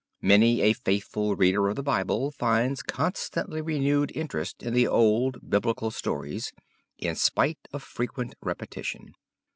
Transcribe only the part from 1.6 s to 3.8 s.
of the Bible finds constantly